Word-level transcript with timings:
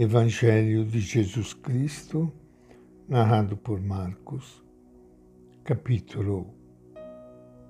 Evangelho 0.00 0.84
de 0.84 1.00
Jesus 1.00 1.52
Cristo, 1.52 2.32
narrado 3.08 3.56
por 3.56 3.80
Marcos, 3.80 4.62
capítulo 5.64 6.54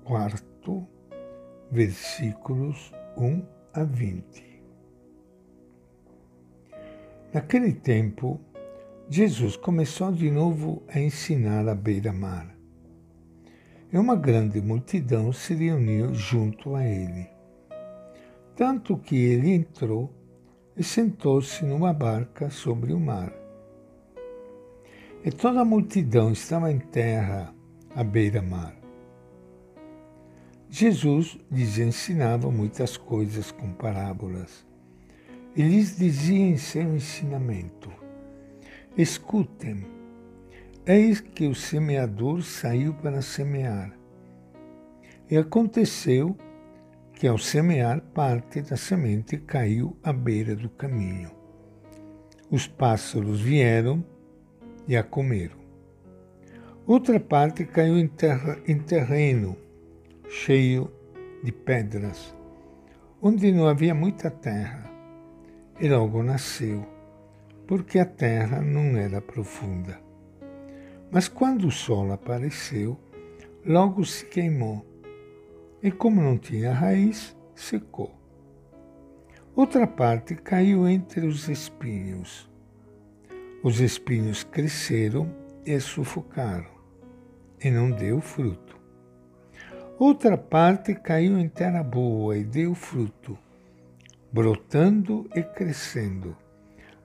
4, 0.03 0.87
versículos 1.71 2.93
1 3.17 3.43
a 3.73 3.83
20. 3.83 4.61
Naquele 7.33 7.73
tempo, 7.73 8.39
Jesus 9.09 9.57
começou 9.57 10.11
de 10.11 10.29
novo 10.29 10.83
a 10.87 10.99
ensinar 10.99 11.67
à 11.67 11.73
beira-mar. 11.73 12.55
E 13.91 13.97
uma 13.97 14.15
grande 14.15 14.61
multidão 14.61 15.33
se 15.33 15.55
reuniu 15.55 16.13
junto 16.13 16.75
a 16.75 16.85
ele. 16.85 17.27
Tanto 18.55 18.99
que 18.99 19.15
ele 19.15 19.49
entrou 19.49 20.18
e 20.79 20.83
sentou-se 20.83 21.65
numa 21.65 21.91
barca 21.91 22.49
sobre 22.49 22.93
o 22.93 22.99
mar. 22.99 23.33
E 25.25 25.29
toda 25.29 25.59
a 25.59 25.65
multidão 25.65 26.31
estava 26.31 26.71
em 26.71 26.79
terra 26.79 27.53
à 27.93 28.01
beira-mar. 28.01 28.73
Jesus 30.69 31.37
lhes 31.51 31.77
ensinava 31.77 32.49
muitas 32.49 32.95
coisas 32.95 33.51
com 33.51 33.73
parábolas. 33.73 34.65
E 35.53 35.61
lhes 35.63 35.97
dizia 35.97 36.45
em 36.45 36.55
seu 36.55 36.95
ensinamento: 36.95 37.91
Escutem, 38.97 39.85
eis 40.85 41.19
que 41.19 41.47
o 41.47 41.55
semeador 41.55 42.41
saiu 42.41 42.93
para 42.93 43.21
semear. 43.21 43.91
E 45.29 45.35
aconteceu 45.35 46.33
que 46.33 46.48
ao 47.27 47.37
semear 47.37 48.01
parte 48.13 48.61
da 48.61 48.77
semente 48.77 49.37
caiu 49.37 49.97
à 50.03 50.13
beira 50.13 50.55
do 50.55 50.69
caminho. 50.69 51.31
Os 52.49 52.67
pássaros 52.67 53.41
vieram 53.41 54.03
e 54.87 54.95
a 54.95 55.03
comeram. 55.03 55.57
Outra 56.87 57.19
parte 57.19 57.65
caiu 57.65 57.99
em, 57.99 58.07
terra, 58.07 58.57
em 58.65 58.79
terreno 58.79 59.55
cheio 60.27 60.91
de 61.43 61.51
pedras, 61.51 62.35
onde 63.21 63.51
não 63.51 63.67
havia 63.67 63.93
muita 63.93 64.31
terra, 64.31 64.89
e 65.79 65.87
logo 65.87 66.23
nasceu, 66.23 66.85
porque 67.67 67.99
a 67.99 68.05
terra 68.05 68.61
não 68.61 68.97
era 68.97 69.21
profunda. 69.21 69.99
Mas 71.11 71.27
quando 71.27 71.67
o 71.67 71.71
sol 71.71 72.11
apareceu, 72.11 72.97
logo 73.65 74.05
se 74.05 74.25
queimou 74.25 74.85
e, 75.81 75.91
como 75.91 76.21
não 76.21 76.37
tinha 76.37 76.73
raiz, 76.73 77.35
secou. 77.55 78.13
Outra 79.55 79.85
parte 79.85 80.35
caiu 80.35 80.87
entre 80.87 81.25
os 81.25 81.47
espinhos. 81.49 82.49
Os 83.63 83.79
espinhos 83.79 84.43
cresceram 84.43 85.29
e 85.65 85.79
sufocaram, 85.79 86.71
e 87.61 87.69
não 87.69 87.91
deu 87.91 88.21
fruto. 88.21 88.79
Outra 89.97 90.37
parte 90.37 90.95
caiu 90.95 91.37
em 91.37 91.49
terra 91.49 91.83
boa 91.83 92.37
e 92.37 92.43
deu 92.45 92.73
fruto, 92.73 93.37
brotando 94.31 95.29
e 95.35 95.43
crescendo. 95.43 96.37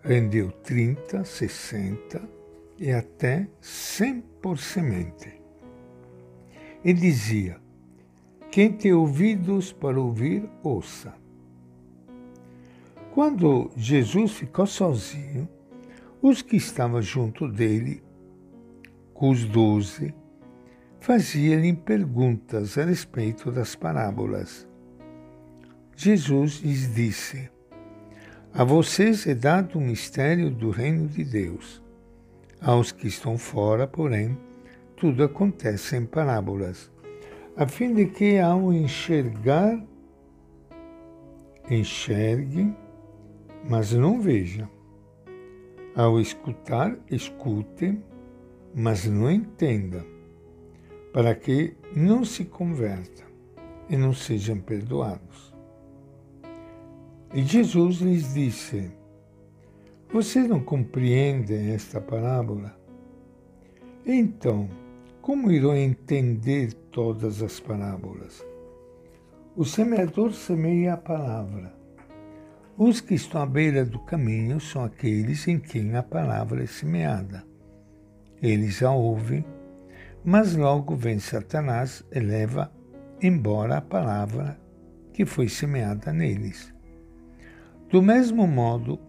Rendeu 0.00 0.52
trinta, 0.52 1.25
sessenta 1.25 2.22
e 2.78 2.92
até 2.92 3.48
cem 3.61 4.20
por 4.41 4.58
semente. 4.58 5.41
E 6.84 6.92
dizia: 6.92 7.58
quem 8.55 8.70
tem 8.70 8.92
ouvidos 8.92 9.72
para 9.72 10.00
ouvir, 10.00 10.48
ouça. 10.62 11.12
Quando 13.12 13.69
Jesus 13.77 14.34
ficou 14.34 14.64
sozinho, 14.64 15.48
os 16.22 16.41
que 16.41 16.55
estavam 16.55 17.02
junto 17.02 17.48
dele, 17.48 18.00
os 19.12 19.44
doze, 19.44 20.14
faziam-lhe 21.00 21.72
perguntas 21.74 22.78
a 22.78 22.84
respeito 22.84 23.51
das 23.51 23.74
parábolas. 23.74 24.68
Jesus 25.96 26.61
lhes 26.61 26.95
disse: 26.95 27.51
A 28.52 28.62
vocês 28.62 29.27
é 29.27 29.34
dado 29.34 29.80
o 29.80 29.83
mistério 29.83 30.48
do 30.48 30.70
reino 30.70 31.08
de 31.08 31.24
Deus. 31.24 31.83
Aos 32.61 32.92
que 32.92 33.08
estão 33.08 33.36
fora, 33.36 33.89
porém, 33.89 34.39
tudo 34.95 35.24
acontece 35.24 35.96
em 35.96 36.07
parábolas 36.07 36.93
a 37.56 37.68
fim 37.68 37.94
de 37.94 38.06
que 38.06 38.38
ao 38.38 38.72
enxergar, 38.72 39.80
enxergue, 41.70 42.74
mas 43.68 43.92
não 43.92 44.20
veja. 44.20 44.68
Ao 45.94 46.20
escutar, 46.20 46.98
escute, 47.08 47.96
mas 48.74 49.04
não 49.06 49.30
entenda, 49.30 50.04
para 51.12 51.32
que 51.36 51.76
não 51.94 52.24
se 52.24 52.44
converta 52.44 53.22
e 53.88 53.96
não 53.96 54.12
sejam 54.12 54.58
perdoados. 54.58 55.54
E 57.32 57.42
Jesus 57.42 57.98
lhes 57.98 58.34
disse: 58.34 58.90
Vocês 60.12 60.48
não 60.48 60.58
compreendem 60.58 61.70
esta 61.70 62.00
parábola? 62.00 62.76
Então, 64.04 64.68
como 65.24 65.51
irão 65.51 65.74
entender 65.74 66.74
todas 66.92 67.42
as 67.42 67.58
parábolas? 67.58 68.45
O 69.57 69.64
semeador 69.64 70.35
semeia 70.35 70.92
a 70.92 70.96
palavra. 70.98 71.73
Os 72.77 73.01
que 73.01 73.14
estão 73.14 73.40
à 73.40 73.46
beira 73.46 73.86
do 73.86 73.98
caminho 74.01 74.61
são 74.61 74.84
aqueles 74.84 75.48
em 75.48 75.58
quem 75.58 75.96
a 75.96 76.02
palavra 76.02 76.63
é 76.63 76.67
semeada. 76.67 77.42
Eles 78.42 78.83
a 78.83 78.92
ouvem, 78.92 79.42
mas 80.23 80.55
logo 80.55 80.95
vem 80.95 81.18
Satanás 81.18 82.05
e 82.13 82.20
leva 82.20 82.70
embora 83.23 83.79
a 83.79 83.80
palavra 83.80 84.61
que 85.14 85.24
foi 85.24 85.48
semeada 85.48 86.13
neles. 86.13 86.70
Do 87.89 88.02
mesmo 88.02 88.46
modo, 88.46 89.01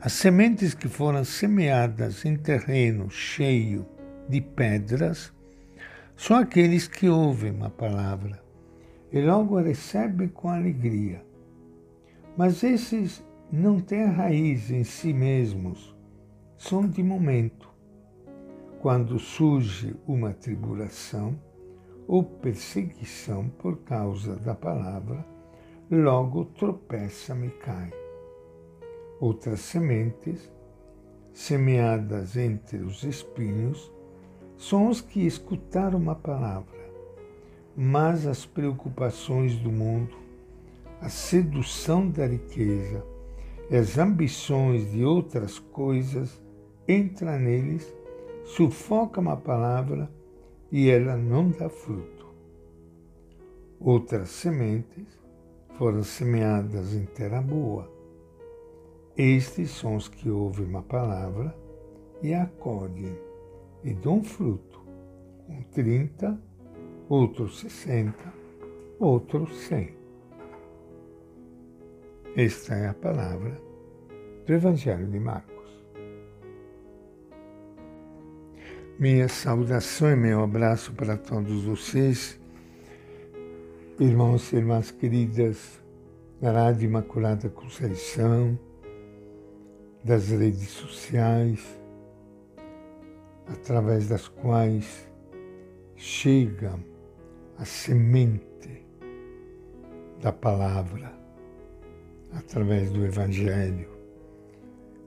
as 0.00 0.14
sementes 0.14 0.72
que 0.72 0.88
foram 0.88 1.22
semeadas 1.22 2.24
em 2.24 2.34
terreno 2.34 3.10
cheio 3.10 3.94
de 4.28 4.40
pedras 4.40 5.32
são 6.16 6.36
aqueles 6.36 6.88
que 6.88 7.08
ouvem 7.08 7.62
a 7.62 7.70
palavra 7.70 8.42
e 9.12 9.20
logo 9.20 9.58
a 9.58 9.62
recebem 9.62 10.28
com 10.28 10.48
alegria. 10.48 11.24
Mas 12.36 12.62
esses 12.62 13.24
não 13.52 13.80
têm 13.80 14.06
raiz 14.06 14.70
em 14.70 14.82
si 14.82 15.12
mesmos, 15.12 15.94
são 16.56 16.86
de 16.86 17.02
momento. 17.02 17.68
Quando 18.80 19.18
surge 19.18 19.96
uma 20.06 20.32
tribulação 20.32 21.38
ou 22.06 22.22
perseguição 22.22 23.48
por 23.48 23.78
causa 23.78 24.36
da 24.36 24.54
palavra, 24.54 25.24
logo 25.90 26.44
tropeçam 26.44 27.44
e 27.44 27.50
caem. 27.50 27.92
Outras 29.20 29.60
sementes, 29.60 30.50
semeadas 31.32 32.36
entre 32.36 32.78
os 32.78 33.02
espinhos, 33.02 33.90
são 34.56 34.88
os 34.88 35.00
que 35.00 35.26
escutaram 35.26 35.98
uma 35.98 36.14
palavra, 36.14 36.90
mas 37.76 38.26
as 38.26 38.46
preocupações 38.46 39.56
do 39.56 39.70
mundo, 39.70 40.16
a 41.00 41.08
sedução 41.08 42.08
da 42.08 42.26
riqueza 42.26 43.04
e 43.70 43.76
as 43.76 43.98
ambições 43.98 44.90
de 44.90 45.04
outras 45.04 45.58
coisas 45.58 46.40
entram 46.88 47.38
neles, 47.38 47.94
sufocam 48.44 49.28
a 49.28 49.36
palavra 49.36 50.10
e 50.72 50.88
ela 50.88 51.16
não 51.16 51.50
dá 51.50 51.68
fruto. 51.68 52.26
Outras 53.78 54.30
sementes 54.30 55.06
foram 55.76 56.02
semeadas 56.02 56.94
em 56.94 57.04
terra 57.04 57.42
boa. 57.42 57.90
Estes 59.16 59.70
são 59.70 59.96
os 59.96 60.08
que 60.08 60.30
ouvem 60.30 60.66
uma 60.66 60.82
palavra 60.82 61.54
e 62.22 62.32
a 62.32 62.44
acolhem 62.44 63.25
e 63.82 63.94
dão 63.94 64.22
fruto, 64.22 64.80
um 65.48 65.62
30, 65.72 66.40
outros 67.08 67.60
60, 67.60 68.14
outros 68.98 69.54
100. 69.68 69.94
Esta 72.36 72.74
é 72.74 72.88
a 72.88 72.94
palavra 72.94 73.60
do 74.44 74.52
Evangelho 74.52 75.06
de 75.06 75.18
Marcos. 75.18 75.56
Minha 78.98 79.28
saudação 79.28 80.10
e 80.10 80.16
meu 80.16 80.42
abraço 80.42 80.92
para 80.92 81.16
todos 81.16 81.64
vocês, 81.64 82.40
irmãos 83.98 84.52
e 84.52 84.56
irmãs 84.56 84.90
queridas 84.90 85.82
da 86.40 86.52
Rádio 86.52 86.86
Imaculada 86.86 87.48
Conceição, 87.48 88.58
das 90.04 90.28
redes 90.28 90.68
sociais, 90.68 91.78
através 93.46 94.08
das 94.08 94.28
quais 94.28 95.08
chega 95.96 96.78
a 97.58 97.64
semente 97.64 98.86
da 100.20 100.32
palavra, 100.32 101.12
através 102.32 102.90
do 102.90 103.04
Evangelho. 103.04 103.96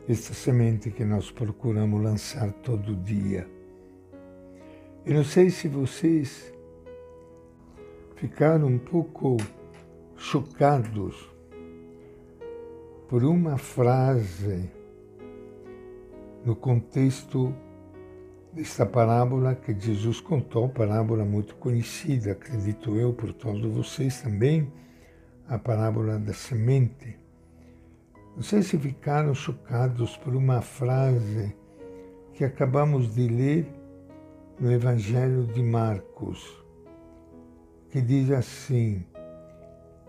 esta 0.08 0.34
semente 0.34 0.90
que 0.90 1.06
nós 1.06 1.30
procuramos 1.30 2.02
lançar 2.02 2.52
todo 2.64 2.96
dia. 2.96 3.48
Eu 5.06 5.14
não 5.14 5.24
sei 5.24 5.52
se 5.52 5.68
vocês 5.68 6.52
ficaram 8.16 8.68
um 8.68 8.80
pouco 8.80 9.38
chocados 10.18 11.30
por 13.08 13.24
uma 13.24 13.58
frase 13.58 14.70
no 16.44 16.56
contexto 16.56 17.54
desta 18.60 18.86
parábola 18.86 19.56
que 19.56 19.74
Jesus 19.74 20.20
contou, 20.20 20.68
parábola 20.68 21.24
muito 21.24 21.56
conhecida, 21.56 22.34
acredito 22.34 22.98
eu, 22.98 23.14
por 23.14 23.32
todos 23.32 23.62
vocês 23.74 24.22
também, 24.22 24.70
a 25.48 25.58
parábola 25.58 26.20
da 26.20 26.34
semente. 26.34 27.18
Não 28.36 28.44
sei 28.44 28.62
se 28.62 28.78
ficaram 28.78 29.34
chocados 29.34 30.18
por 30.18 30.36
uma 30.36 30.62
frase 30.62 31.56
que 32.34 32.44
acabamos 32.44 33.16
de 33.16 33.30
ler 33.30 33.66
no 34.60 34.70
Evangelho 34.70 35.48
de 35.48 35.64
Marcos, 35.64 36.62
que 37.90 38.02
diz 38.02 38.30
assim, 38.30 39.06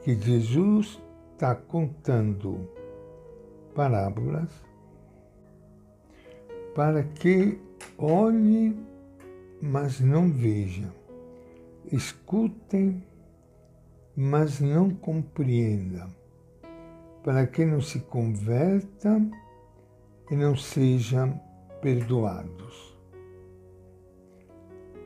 que 0.02 0.17
Jesus 0.17 1.00
está 1.35 1.55
contando 1.55 2.69
parábolas 3.76 4.50
para 6.75 7.05
que 7.05 7.69
olhem, 8.00 8.87
mas 9.61 10.00
não 10.00 10.32
vejam, 10.32 10.91
escutem, 11.93 13.05
mas 14.17 14.58
não 14.58 14.91
compreendam, 14.91 16.08
para 17.23 17.47
que 17.47 17.64
não 17.64 17.81
se 17.81 18.00
convertam 18.00 19.31
e 20.31 20.37
não 20.37 20.56
sejam 20.56 21.38
perdoados. 21.82 22.99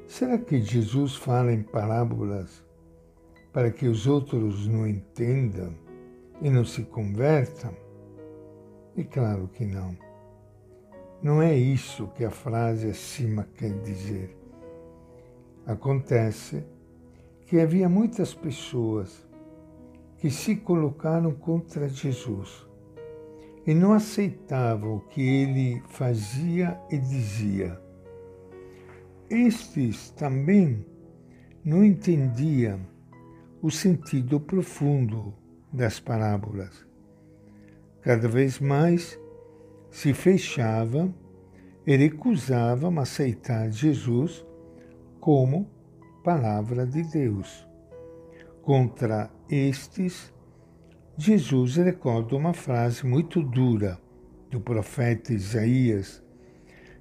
Será 0.06 0.38
que 0.38 0.60
Jesus 0.60 1.16
fala 1.16 1.52
em 1.52 1.62
parábolas 1.62 2.64
para 3.52 3.72
que 3.72 3.88
os 3.88 4.06
outros 4.06 4.68
não 4.68 4.86
entendam 4.86 5.74
e 6.40 6.48
não 6.48 6.64
se 6.64 6.84
convertam? 6.84 7.74
E 8.96 9.02
claro 9.02 9.48
que 9.48 9.64
não. 9.64 9.96
Não 11.24 11.40
é 11.40 11.56
isso 11.56 12.08
que 12.08 12.22
a 12.22 12.30
frase 12.30 12.90
acima 12.90 13.48
quer 13.56 13.72
dizer. 13.80 14.36
Acontece 15.64 16.62
que 17.46 17.58
havia 17.58 17.88
muitas 17.88 18.34
pessoas 18.34 19.26
que 20.18 20.30
se 20.30 20.54
colocaram 20.54 21.32
contra 21.32 21.88
Jesus 21.88 22.66
e 23.66 23.72
não 23.72 23.94
aceitavam 23.94 24.96
o 24.96 25.00
que 25.00 25.22
ele 25.22 25.82
fazia 25.88 26.78
e 26.90 26.98
dizia. 26.98 27.80
Estes 29.30 30.10
também 30.10 30.84
não 31.64 31.82
entendiam 31.82 32.80
o 33.62 33.70
sentido 33.70 34.38
profundo 34.38 35.32
das 35.72 35.98
parábolas. 35.98 36.86
Cada 38.02 38.28
vez 38.28 38.60
mais 38.60 39.18
se 39.94 40.12
fechavam 40.12 41.14
e 41.86 41.96
recusavam 41.96 42.98
aceitar 42.98 43.70
Jesus 43.70 44.44
como 45.20 45.70
palavra 46.24 46.84
de 46.84 47.04
Deus. 47.04 47.64
Contra 48.60 49.30
estes, 49.48 50.34
Jesus 51.16 51.76
recorda 51.76 52.34
uma 52.34 52.52
frase 52.52 53.06
muito 53.06 53.40
dura 53.40 53.96
do 54.50 54.60
profeta 54.60 55.32
Isaías, 55.32 56.20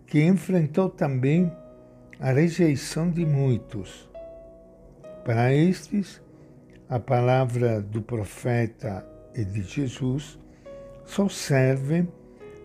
que 0.05 0.23
enfrentou 0.23 0.87
também 0.87 1.51
a 2.19 2.31
rejeição 2.31 3.09
de 3.09 3.25
muitos. 3.25 4.07
Para 5.25 5.51
estes, 5.51 6.21
a 6.87 6.99
palavra 6.99 7.81
do 7.81 8.03
profeta 8.03 9.03
e 9.33 9.43
de 9.43 9.63
Jesus 9.63 10.37
só 11.03 11.27
serve 11.27 12.07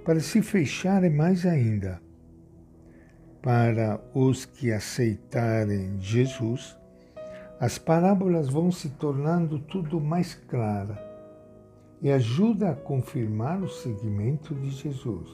para 0.08 0.20
se 0.20 0.40
fecharem 0.40 1.10
mais 1.10 1.44
ainda. 1.44 2.00
Para 3.42 4.00
os 4.14 4.46
que 4.46 4.72
aceitarem 4.72 6.00
Jesus, 6.00 6.78
as 7.60 7.76
parábolas 7.76 8.48
vão 8.48 8.72
se 8.72 8.88
tornando 8.88 9.58
tudo 9.58 10.00
mais 10.00 10.34
clara 10.34 10.98
e 12.00 12.10
ajuda 12.10 12.70
a 12.70 12.74
confirmar 12.74 13.62
o 13.62 13.68
seguimento 13.68 14.54
de 14.54 14.70
Jesus. 14.70 15.28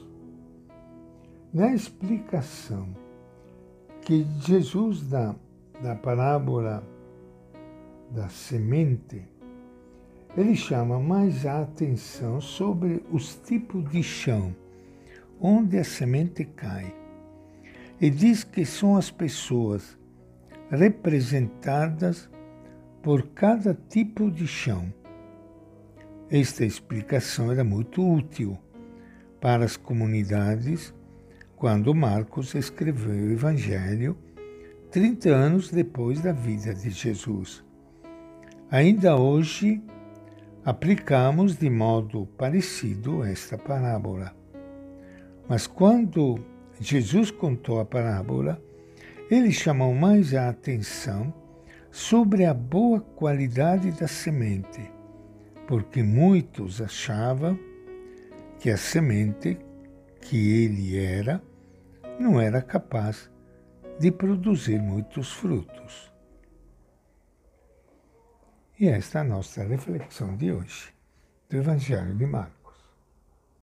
Na 1.53 1.73
explicação 1.73 2.89
que 4.01 4.27
Jesus 4.41 5.07
dá 5.07 5.33
da 5.81 5.95
parábola 5.95 6.85
da 8.11 8.27
semente, 8.27 9.25
ele 10.35 10.53
chama 10.53 10.99
mais 10.99 11.45
a 11.45 11.61
atenção 11.61 12.41
sobre 12.41 13.05
os 13.09 13.35
tipos 13.35 13.89
de 13.89 14.03
chão 14.03 14.53
onde 15.39 15.77
a 15.77 15.83
semente 15.83 16.45
cai. 16.45 16.93
E 17.99 18.09
diz 18.09 18.43
que 18.43 18.65
são 18.65 18.97
as 18.97 19.09
pessoas 19.09 19.97
representadas 20.69 22.29
por 23.01 23.27
cada 23.29 23.73
tipo 23.73 24.31
de 24.31 24.47
chão. 24.47 24.93
Esta 26.29 26.65
explicação 26.65 27.51
era 27.51 27.63
muito 27.63 28.03
útil 28.03 28.57
para 29.39 29.63
as 29.63 29.77
comunidades 29.77 30.93
quando 31.55 31.93
Marcos 31.93 32.55
escreveu 32.55 33.27
o 33.27 33.31
Evangelho 33.31 34.17
30 34.91 35.29
anos 35.29 35.69
depois 35.69 36.21
da 36.21 36.31
vida 36.31 36.73
de 36.73 36.89
Jesus. 36.89 37.63
Ainda 38.71 39.17
hoje, 39.17 39.83
aplicamos 40.63 41.57
de 41.57 41.69
modo 41.69 42.25
parecido 42.37 43.23
esta 43.23 43.57
parábola. 43.57 44.33
Mas 45.47 45.67
quando 45.67 46.43
Jesus 46.79 47.29
contou 47.31 47.79
a 47.79 47.85
parábola, 47.85 48.61
ele 49.29 49.51
chamou 49.51 49.93
mais 49.93 50.33
a 50.33 50.49
atenção 50.49 51.33
sobre 51.91 52.45
a 52.45 52.53
boa 52.53 52.99
qualidade 52.99 53.91
da 53.91 54.07
semente, 54.07 54.91
porque 55.67 56.03
muitos 56.03 56.81
achavam 56.81 57.57
que 58.59 58.69
a 58.69 58.77
semente 58.77 59.57
que 60.21 60.63
ele 60.63 60.97
era 60.97 61.41
não 62.19 62.39
era 62.41 62.61
capaz 62.61 63.29
de 63.99 64.11
produzir 64.11 64.81
muitos 64.81 65.31
frutos. 65.31 66.11
E 68.79 68.87
esta 68.87 69.19
é 69.19 69.21
a 69.21 69.25
nossa 69.25 69.63
reflexão 69.63 70.35
de 70.35 70.51
hoje 70.51 70.93
do 71.49 71.57
Evangelho 71.57 72.13
de 72.15 72.25
Marcos. 72.25 72.54